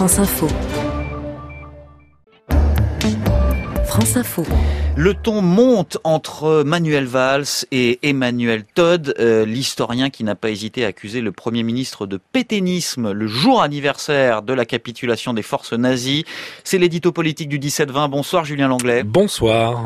France 0.00 0.18
Info. 0.18 0.48
France 3.84 4.16
Info. 4.16 4.46
Le 4.96 5.12
ton 5.12 5.42
monte 5.42 5.98
entre 6.04 6.62
Manuel 6.62 7.04
Valls 7.04 7.44
et 7.70 7.98
Emmanuel 8.02 8.64
Todd, 8.64 9.14
euh, 9.18 9.44
l'historien 9.44 10.08
qui 10.08 10.24
n'a 10.24 10.34
pas 10.34 10.48
hésité 10.48 10.86
à 10.86 10.88
accuser 10.88 11.20
le 11.20 11.32
Premier 11.32 11.62
ministre 11.64 12.06
de 12.06 12.16
pétainisme 12.16 13.12
le 13.12 13.26
jour 13.26 13.60
anniversaire 13.60 14.40
de 14.40 14.54
la 14.54 14.64
capitulation 14.64 15.34
des 15.34 15.42
forces 15.42 15.74
nazies. 15.74 16.24
C'est 16.64 16.78
l'édito 16.78 17.12
politique 17.12 17.50
du 17.50 17.58
17-20. 17.58 18.08
Bonsoir 18.08 18.46
Julien 18.46 18.68
Langlais. 18.68 19.02
Bonsoir. 19.02 19.84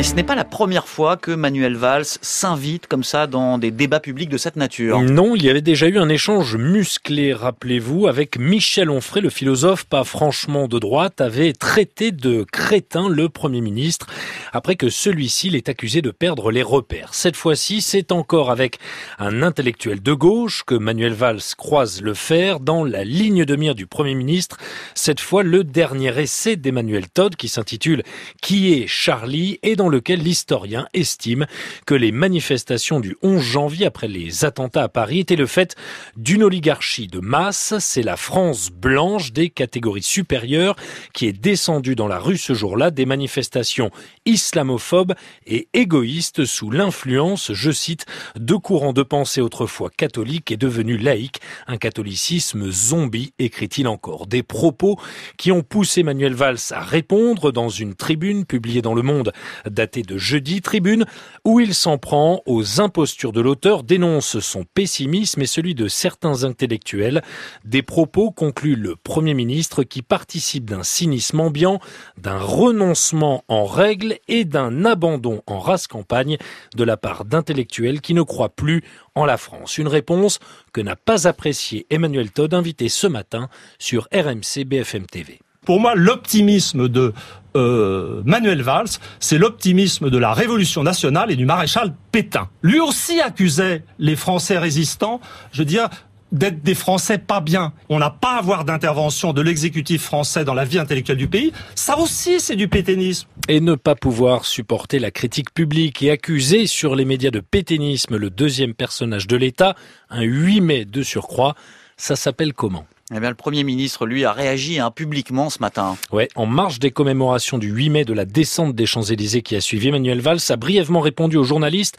Et 0.00 0.02
ce 0.02 0.14
n'est 0.14 0.24
pas 0.24 0.34
la 0.34 0.46
première 0.46 0.88
fois 0.88 1.18
que 1.18 1.30
Manuel 1.30 1.76
Valls 1.76 2.06
s'invite 2.06 2.86
comme 2.86 3.04
ça 3.04 3.26
dans 3.26 3.58
des 3.58 3.70
débats 3.70 4.00
publics 4.00 4.30
de 4.30 4.38
cette 4.38 4.56
nature. 4.56 4.98
Non, 5.02 5.36
il 5.36 5.44
y 5.44 5.50
avait 5.50 5.60
déjà 5.60 5.88
eu 5.88 5.98
un 5.98 6.08
échange 6.08 6.56
musclé, 6.56 7.34
rappelez-vous, 7.34 8.06
avec 8.06 8.38
Michel 8.38 8.88
Onfray, 8.88 9.20
le 9.20 9.28
philosophe 9.28 9.84
pas 9.84 10.04
franchement 10.04 10.68
de 10.68 10.78
droite, 10.78 11.20
avait 11.20 11.52
traité 11.52 12.12
de 12.12 12.46
crétin 12.50 13.10
le 13.10 13.28
Premier 13.28 13.60
ministre 13.60 14.06
après 14.54 14.74
que 14.74 14.88
celui-ci 14.88 15.50
l'ait 15.50 15.68
accusé 15.68 16.00
de 16.00 16.10
perdre 16.10 16.50
les 16.50 16.62
repères. 16.62 17.12
Cette 17.12 17.36
fois-ci, 17.36 17.82
c'est 17.82 18.10
encore 18.10 18.50
avec 18.50 18.78
un 19.18 19.42
intellectuel 19.42 20.02
de 20.02 20.14
gauche 20.14 20.62
que 20.66 20.76
Manuel 20.76 21.12
Valls 21.12 21.42
croise 21.58 22.00
le 22.00 22.14
fer 22.14 22.60
dans 22.60 22.84
la 22.84 23.04
ligne 23.04 23.44
de 23.44 23.54
mire 23.54 23.74
du 23.74 23.86
Premier 23.86 24.14
ministre. 24.14 24.56
Cette 24.94 25.20
fois, 25.20 25.42
le 25.42 25.62
dernier 25.62 26.18
essai 26.18 26.56
d'Emmanuel 26.56 27.06
Todd 27.10 27.36
qui 27.36 27.48
s'intitule 27.48 28.02
Qui 28.40 28.72
est 28.72 28.86
Charlie? 28.86 29.58
et 29.62 29.76
dans 29.76 29.89
lequel 29.90 30.20
l'historien 30.20 30.86
estime 30.94 31.46
que 31.86 31.94
les 31.94 32.12
manifestations 32.12 33.00
du 33.00 33.16
11 33.22 33.40
janvier 33.42 33.86
après 33.86 34.08
les 34.08 34.44
attentats 34.44 34.84
à 34.84 34.88
Paris 34.88 35.20
étaient 35.20 35.36
le 35.36 35.46
fait 35.46 35.76
d'une 36.16 36.42
oligarchie 36.42 37.06
de 37.06 37.20
masse. 37.20 37.74
C'est 37.78 38.02
la 38.02 38.16
France 38.16 38.70
blanche 38.70 39.32
des 39.32 39.50
catégories 39.50 40.02
supérieures 40.02 40.76
qui 41.12 41.26
est 41.26 41.32
descendue 41.32 41.94
dans 41.94 42.08
la 42.08 42.18
rue 42.18 42.38
ce 42.38 42.54
jour-là 42.54 42.90
des 42.90 43.06
manifestations 43.06 43.90
islamophobes 44.26 45.14
et 45.46 45.68
égoïstes 45.72 46.44
sous 46.44 46.70
l'influence, 46.70 47.52
je 47.52 47.70
cite, 47.70 48.06
de 48.36 48.54
courants 48.54 48.92
de 48.92 49.02
pensée 49.02 49.40
autrefois 49.40 49.90
catholiques 49.90 50.50
et 50.50 50.56
devenus 50.56 51.02
laïcs, 51.02 51.40
un 51.66 51.76
catholicisme 51.76 52.70
zombie, 52.70 53.32
écrit-il 53.38 53.88
encore. 53.88 54.26
Des 54.26 54.42
propos 54.42 54.98
qui 55.36 55.52
ont 55.52 55.62
poussé 55.62 56.02
Manuel 56.02 56.34
Valls 56.34 56.58
à 56.70 56.80
répondre 56.80 57.52
dans 57.52 57.68
une 57.68 57.94
tribune 57.94 58.44
publiée 58.44 58.82
dans 58.82 58.94
Le 58.94 59.02
Monde 59.02 59.32
daté 59.80 60.02
de 60.02 60.18
jeudi, 60.18 60.60
tribune 60.60 61.06
où 61.46 61.58
il 61.58 61.74
s'en 61.74 61.96
prend 61.96 62.42
aux 62.44 62.82
impostures 62.82 63.32
de 63.32 63.40
l'auteur, 63.40 63.82
dénonce 63.82 64.38
son 64.40 64.64
pessimisme 64.64 65.40
et 65.40 65.46
celui 65.46 65.74
de 65.74 65.88
certains 65.88 66.44
intellectuels. 66.44 67.22
Des 67.64 67.80
propos 67.80 68.30
conclut 68.30 68.76
le 68.76 68.94
Premier 68.94 69.32
ministre 69.32 69.82
qui 69.82 70.02
participe 70.02 70.68
d'un 70.68 70.82
cynisme 70.82 71.40
ambiant, 71.40 71.80
d'un 72.18 72.38
renoncement 72.38 73.42
en 73.48 73.64
règle 73.64 74.18
et 74.28 74.44
d'un 74.44 74.84
abandon 74.84 75.40
en 75.46 75.58
race 75.58 75.86
campagne 75.86 76.36
de 76.76 76.84
la 76.84 76.98
part 76.98 77.24
d'intellectuels 77.24 78.02
qui 78.02 78.12
ne 78.12 78.20
croient 78.20 78.54
plus 78.54 78.82
en 79.14 79.24
la 79.24 79.38
France. 79.38 79.78
Une 79.78 79.88
réponse 79.88 80.40
que 80.74 80.82
n'a 80.82 80.96
pas 80.96 81.26
appréciée 81.26 81.86
Emmanuel 81.88 82.30
Todd, 82.30 82.52
invité 82.52 82.90
ce 82.90 83.06
matin 83.06 83.48
sur 83.78 84.08
RMC 84.12 84.64
BFM 84.66 85.06
TV. 85.06 85.40
Pour 85.70 85.78
moi, 85.78 85.94
l'optimisme 85.94 86.88
de 86.88 87.12
euh, 87.54 88.22
Manuel 88.24 88.60
Valls, 88.60 88.88
c'est 89.20 89.38
l'optimisme 89.38 90.10
de 90.10 90.18
la 90.18 90.34
Révolution 90.34 90.82
nationale 90.82 91.30
et 91.30 91.36
du 91.36 91.46
maréchal 91.46 91.94
Pétain. 92.10 92.48
Lui 92.64 92.80
aussi 92.80 93.20
accusait 93.20 93.84
les 94.00 94.16
Français 94.16 94.58
résistants, 94.58 95.20
je 95.52 95.60
veux 95.60 95.64
dire, 95.64 95.88
d'être 96.32 96.64
des 96.64 96.74
Français 96.74 97.18
pas 97.18 97.40
bien. 97.40 97.72
On 97.88 98.00
n'a 98.00 98.10
pas 98.10 98.32
à 98.32 98.38
avoir 98.38 98.64
d'intervention 98.64 99.32
de 99.32 99.42
l'exécutif 99.42 100.02
français 100.02 100.44
dans 100.44 100.54
la 100.54 100.64
vie 100.64 100.80
intellectuelle 100.80 101.18
du 101.18 101.28
pays. 101.28 101.52
Ça 101.76 101.96
aussi, 101.98 102.40
c'est 102.40 102.56
du 102.56 102.66
pétainisme. 102.66 103.28
Et 103.46 103.60
ne 103.60 103.76
pas 103.76 103.94
pouvoir 103.94 104.46
supporter 104.46 104.98
la 104.98 105.12
critique 105.12 105.54
publique 105.54 106.02
et 106.02 106.10
accuser 106.10 106.66
sur 106.66 106.96
les 106.96 107.04
médias 107.04 107.30
de 107.30 107.38
pétainisme 107.38 108.16
le 108.16 108.28
deuxième 108.28 108.74
personnage 108.74 109.28
de 109.28 109.36
l'État, 109.36 109.76
un 110.08 110.22
8 110.22 110.62
mai 110.62 110.84
de 110.84 111.04
surcroît, 111.04 111.54
ça 111.96 112.16
s'appelle 112.16 112.54
comment? 112.54 112.86
Eh 113.12 113.18
le 113.18 113.34
Premier 113.34 113.64
ministre, 113.64 114.06
lui, 114.06 114.24
a 114.24 114.32
réagi 114.32 114.78
hein, 114.78 114.90
publiquement 114.90 115.50
ce 115.50 115.58
matin. 115.60 115.96
Ouais, 116.12 116.28
en 116.36 116.46
marge 116.46 116.78
des 116.78 116.90
commémorations 116.90 117.58
du 117.58 117.68
8 117.68 117.90
mai 117.90 118.04
de 118.04 118.12
la 118.12 118.24
descente 118.24 118.74
des 118.74 118.86
Champs-Élysées 118.86 119.42
qui 119.42 119.56
a 119.56 119.60
suivi, 119.60 119.88
Emmanuel 119.88 120.20
Valls 120.20 120.40
a 120.48 120.56
brièvement 120.56 121.00
répondu 121.00 121.36
aux 121.36 121.44
journalistes 121.44 121.96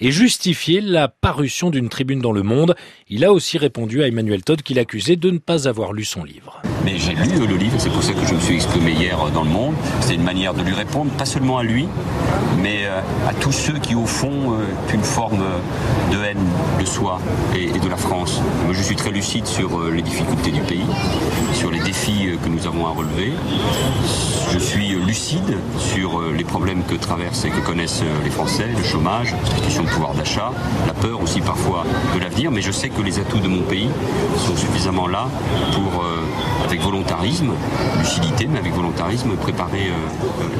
et 0.00 0.10
justifié 0.10 0.80
la 0.80 1.08
parution 1.08 1.70
d'une 1.70 1.88
tribune 1.88 2.20
dans 2.20 2.32
Le 2.32 2.42
Monde. 2.42 2.74
Il 3.08 3.24
a 3.24 3.32
aussi 3.32 3.58
répondu 3.58 4.02
à 4.02 4.08
Emmanuel 4.08 4.42
Todd 4.42 4.62
qu'il 4.62 4.78
accusait 4.78 5.16
de 5.16 5.30
ne 5.30 5.38
pas 5.38 5.68
avoir 5.68 5.92
lu 5.92 6.04
son 6.04 6.24
livre. 6.24 6.53
Mais 6.84 6.98
j'ai 6.98 7.14
lu 7.14 7.46
le 7.46 7.56
livre, 7.56 7.76
c'est 7.78 7.88
pour 7.88 8.02
ça 8.02 8.12
que 8.12 8.26
je 8.26 8.34
me 8.34 8.40
suis 8.40 8.56
exprimé 8.56 8.92
hier 8.92 9.16
dans 9.32 9.42
Le 9.42 9.48
Monde. 9.48 9.74
C'est 10.00 10.14
une 10.14 10.22
manière 10.22 10.52
de 10.52 10.62
lui 10.62 10.74
répondre, 10.74 11.10
pas 11.12 11.24
seulement 11.24 11.56
à 11.56 11.62
lui, 11.62 11.88
mais 12.62 12.80
euh, 12.84 13.00
à 13.26 13.32
tous 13.32 13.52
ceux 13.52 13.78
qui, 13.78 13.94
au 13.94 14.04
fond, 14.04 14.52
euh, 14.52 14.92
une 14.92 15.02
forme 15.02 15.42
de 16.12 16.18
haine 16.22 16.44
de 16.78 16.84
soi 16.84 17.20
et 17.56 17.78
de 17.78 17.88
la 17.88 17.96
France. 17.96 18.42
Moi, 18.66 18.74
je 18.74 18.82
suis 18.82 18.96
très 18.96 19.10
lucide 19.10 19.46
sur 19.46 19.78
euh, 19.78 19.90
les 19.92 20.02
difficultés 20.02 20.50
du 20.50 20.60
pays, 20.60 20.84
sur 21.54 21.70
les 21.70 21.80
défis 21.80 22.28
que 22.42 22.48
nous 22.50 22.66
avons 22.66 22.86
à 22.86 22.90
relever. 22.90 23.32
Je 24.52 24.58
suis 24.58 24.88
lucide 24.88 25.56
sur 25.78 26.20
les 26.20 26.44
problèmes 26.44 26.82
que 26.84 26.96
traversent 26.96 27.46
et 27.46 27.50
que 27.50 27.60
connaissent 27.60 28.02
les 28.22 28.30
Français, 28.30 28.68
le 28.76 28.84
chômage, 28.84 29.32
la 29.32 29.64
question 29.64 29.82
de 29.84 29.88
pouvoir 29.88 30.12
d'achat, 30.14 30.52
la 30.86 30.92
peur 30.92 31.20
aussi 31.22 31.40
parfois 31.40 31.84
de 32.14 32.20
l'avenir, 32.20 32.50
mais 32.50 32.60
je 32.60 32.70
sais 32.70 32.90
que 32.90 33.00
les 33.00 33.18
atouts 33.18 33.40
de 33.40 33.48
mon 33.48 33.62
pays 33.62 33.88
sont 34.36 34.54
suffisamment 34.54 35.08
là 35.08 35.28
pour, 35.72 36.04
volontarisme, 36.80 37.52
lucidité, 37.98 38.46
mais 38.46 38.58
avec 38.58 38.72
volontarisme, 38.72 39.36
préparer 39.36 39.90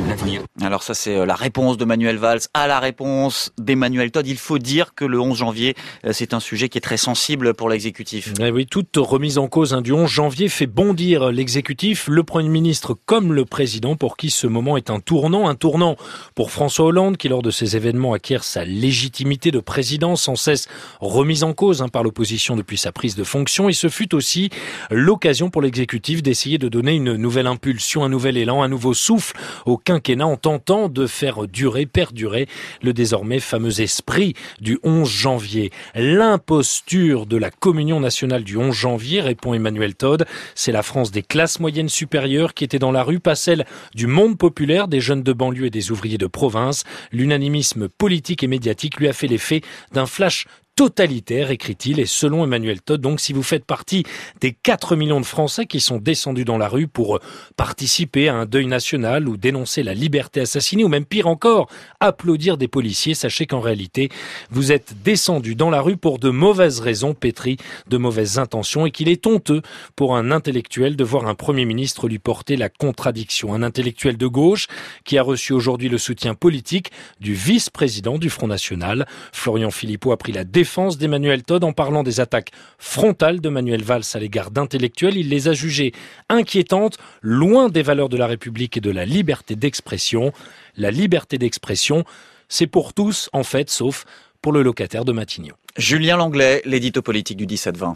l'avenir. 0.08 0.42
Alors 0.62 0.82
ça 0.82 0.94
c'est 0.94 1.24
la 1.26 1.34
réponse 1.34 1.76
de 1.76 1.84
Manuel 1.84 2.16
Valls 2.16 2.40
à 2.54 2.66
la 2.66 2.80
réponse 2.80 3.52
d'Emmanuel 3.58 4.10
Todd. 4.10 4.26
Il 4.26 4.36
faut 4.36 4.58
dire 4.58 4.94
que 4.94 5.04
le 5.04 5.20
11 5.20 5.38
janvier, 5.38 5.74
c'est 6.12 6.34
un 6.34 6.40
sujet 6.40 6.68
qui 6.68 6.78
est 6.78 6.80
très 6.80 6.96
sensible 6.96 7.54
pour 7.54 7.68
l'exécutif. 7.68 8.32
Eh 8.40 8.50
oui, 8.50 8.66
toute 8.66 8.96
remise 8.96 9.38
en 9.38 9.48
cause 9.48 9.74
hein, 9.74 9.82
du 9.82 9.92
11 9.92 10.08
janvier 10.08 10.48
fait 10.48 10.66
bondir 10.66 11.30
l'exécutif, 11.30 12.08
le 12.08 12.22
Premier 12.22 12.48
ministre 12.48 12.96
comme 13.06 13.32
le 13.32 13.44
Président, 13.44 13.96
pour 13.96 14.16
qui 14.16 14.30
ce 14.30 14.46
moment 14.46 14.76
est 14.76 14.90
un 14.90 15.00
tournant. 15.00 15.48
Un 15.48 15.54
tournant 15.54 15.96
pour 16.34 16.50
François 16.50 16.86
Hollande, 16.86 17.16
qui 17.16 17.28
lors 17.28 17.42
de 17.42 17.50
ces 17.50 17.76
événements 17.76 18.12
acquiert 18.12 18.44
sa 18.44 18.64
légitimité 18.64 19.50
de 19.50 19.60
président, 19.60 20.16
sans 20.16 20.36
cesse 20.36 20.68
remise 21.00 21.44
en 21.44 21.52
cause 21.52 21.82
hein, 21.82 21.88
par 21.88 22.02
l'opposition 22.02 22.56
depuis 22.56 22.78
sa 22.78 22.92
prise 22.92 23.14
de 23.14 23.24
fonction. 23.24 23.68
Et 23.68 23.72
ce 23.72 23.88
fut 23.88 24.14
aussi 24.14 24.50
l'occasion 24.90 25.50
pour 25.50 25.62
d'essayer 26.04 26.58
de 26.58 26.68
donner 26.68 26.94
une 26.94 27.16
nouvelle 27.16 27.46
impulsion, 27.46 28.04
un 28.04 28.10
nouvel 28.10 28.36
élan, 28.36 28.62
un 28.62 28.68
nouveau 28.68 28.92
souffle 28.92 29.36
au 29.64 29.78
quinquennat 29.78 30.26
en 30.26 30.36
tentant 30.36 30.88
de 30.88 31.06
faire 31.06 31.48
durer, 31.48 31.86
perdurer 31.86 32.46
le 32.82 32.92
désormais 32.92 33.40
fameux 33.40 33.80
esprit 33.80 34.34
du 34.60 34.78
11 34.82 35.08
janvier. 35.08 35.70
L'imposture 35.94 37.24
de 37.24 37.38
la 37.38 37.50
communion 37.50 38.00
nationale 38.00 38.44
du 38.44 38.58
11 38.58 38.74
janvier, 38.74 39.22
répond 39.22 39.54
Emmanuel 39.54 39.94
Todd. 39.94 40.26
C'est 40.54 40.72
la 40.72 40.82
France 40.82 41.10
des 41.10 41.22
classes 41.22 41.58
moyennes 41.58 41.88
supérieures 41.88 42.52
qui 42.52 42.64
était 42.64 42.78
dans 42.78 42.92
la 42.92 43.02
rue, 43.02 43.20
pas 43.20 43.34
celle 43.34 43.64
du 43.94 44.06
monde 44.06 44.36
populaire, 44.36 44.88
des 44.88 45.00
jeunes 45.00 45.22
de 45.22 45.32
banlieue 45.32 45.66
et 45.66 45.70
des 45.70 45.90
ouvriers 45.90 46.18
de 46.18 46.26
province. 46.26 46.84
L'unanimisme 47.12 47.88
politique 47.88 48.42
et 48.42 48.46
médiatique 48.46 48.98
lui 48.98 49.08
a 49.08 49.14
fait 49.14 49.26
l'effet 49.26 49.62
d'un 49.92 50.06
flash 50.06 50.46
totalitaire, 50.76 51.52
écrit-il, 51.52 52.00
et 52.00 52.06
selon 52.06 52.42
Emmanuel 52.42 52.80
Todd, 52.82 53.00
donc 53.00 53.20
si 53.20 53.32
vous 53.32 53.44
faites 53.44 53.64
partie 53.64 54.02
des 54.40 54.52
4 54.52 54.96
millions 54.96 55.20
de 55.20 55.26
Français 55.26 55.66
qui 55.66 55.78
sont 55.78 55.98
descendus 55.98 56.44
dans 56.44 56.58
la 56.58 56.68
rue 56.68 56.88
pour 56.88 57.20
participer 57.56 58.28
à 58.28 58.34
un 58.34 58.44
deuil 58.44 58.66
national 58.66 59.28
ou 59.28 59.36
dénoncer 59.36 59.84
la 59.84 59.94
liberté 59.94 60.40
assassinée, 60.40 60.82
ou 60.82 60.88
même 60.88 61.04
pire 61.04 61.28
encore, 61.28 61.68
applaudir 62.00 62.56
des 62.56 62.66
policiers, 62.66 63.14
sachez 63.14 63.46
qu'en 63.46 63.60
réalité, 63.60 64.08
vous 64.50 64.72
êtes 64.72 64.94
descendus 65.04 65.54
dans 65.54 65.70
la 65.70 65.80
rue 65.80 65.96
pour 65.96 66.18
de 66.18 66.30
mauvaises 66.30 66.80
raisons, 66.80 67.14
pétries 67.14 67.58
de 67.88 67.96
mauvaises 67.96 68.38
intentions, 68.38 68.84
et 68.84 68.90
qu'il 68.90 69.08
est 69.08 69.28
honteux 69.28 69.62
pour 69.94 70.16
un 70.16 70.32
intellectuel 70.32 70.96
de 70.96 71.04
voir 71.04 71.28
un 71.28 71.36
Premier 71.36 71.66
ministre 71.66 72.08
lui 72.08 72.18
porter 72.18 72.56
la 72.56 72.68
contradiction. 72.68 73.54
Un 73.54 73.62
intellectuel 73.62 74.16
de 74.16 74.26
gauche 74.26 74.66
qui 75.04 75.18
a 75.18 75.22
reçu 75.22 75.52
aujourd'hui 75.52 75.88
le 75.88 75.98
soutien 75.98 76.34
politique 76.34 76.90
du 77.20 77.32
vice-président 77.32 78.18
du 78.18 78.28
Front 78.28 78.48
National. 78.48 79.06
Florian 79.32 79.70
Philippot 79.70 80.10
a 80.10 80.16
pris 80.16 80.32
la 80.32 80.42
défense 80.42 80.63
défense 80.64 80.96
d'Emmanuel 80.96 81.42
Todd 81.42 81.62
en 81.62 81.74
parlant 81.74 82.02
des 82.02 82.20
attaques 82.20 82.50
frontales 82.78 83.42
de 83.42 83.50
Manuel 83.50 83.82
Valls 83.82 84.08
à 84.14 84.18
l'égard 84.18 84.50
d'intellectuels. 84.50 85.18
Il 85.18 85.28
les 85.28 85.46
a 85.48 85.52
jugées 85.52 85.92
inquiétantes, 86.30 86.96
loin 87.20 87.68
des 87.68 87.82
valeurs 87.82 88.08
de 88.08 88.16
la 88.16 88.26
République 88.26 88.78
et 88.78 88.80
de 88.80 88.90
la 88.90 89.04
liberté 89.04 89.56
d'expression. 89.56 90.32
La 90.78 90.90
liberté 90.90 91.36
d'expression, 91.36 92.04
c'est 92.48 92.66
pour 92.66 92.94
tous, 92.94 93.28
en 93.34 93.44
fait, 93.44 93.68
sauf 93.68 94.06
pour 94.40 94.52
le 94.52 94.62
locataire 94.62 95.04
de 95.04 95.12
Matignon. 95.12 95.54
Julien 95.76 96.16
Langlais, 96.16 96.62
l'édito 96.64 97.02
politique 97.02 97.36
du 97.36 97.46
17-20. 97.46 97.92